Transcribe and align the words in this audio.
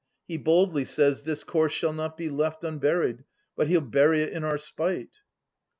He 0.27 0.37
boldly 0.39 0.83
says 0.83 1.21
this 1.21 1.43
corse 1.43 1.71
shall 1.71 1.93
not 1.93 2.17
be 2.17 2.27
left 2.27 2.63
Unburied, 2.63 3.23
but 3.55 3.67
he'll 3.67 3.81
bury 3.81 4.21
it 4.23 4.33
in 4.33 4.43
our 4.43 4.57
spite. 4.57 5.17